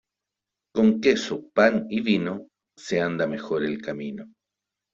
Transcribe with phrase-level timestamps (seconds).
[0.73, 4.33] Con queso, pan y vino, se anda mejor el camino.